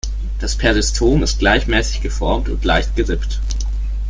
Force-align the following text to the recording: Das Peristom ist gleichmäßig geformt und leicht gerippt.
Das 0.39 0.55
Peristom 0.55 1.21
ist 1.21 1.37
gleichmäßig 1.37 2.01
geformt 2.01 2.49
und 2.49 2.65
leicht 2.65 2.95
gerippt. 2.95 3.39